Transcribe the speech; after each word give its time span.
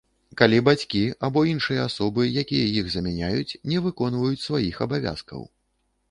Калі 0.39 0.59
бацькі 0.67 0.99
або 1.27 1.41
іншыя 1.49 1.83
асобы, 1.89 2.23
якія 2.43 2.69
іх 2.79 2.85
замяняюць, 2.93 3.57
не 3.73 3.81
выконваюць 3.85 4.41
сваіх 4.47 4.81
абавязкаў. 4.87 5.45